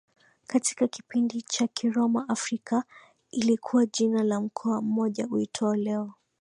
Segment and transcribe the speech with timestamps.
[0.47, 2.83] katika kipindi cha Kiroma Afrika
[3.31, 6.13] ilikuwa jina la mkoa mmoja uitwao leo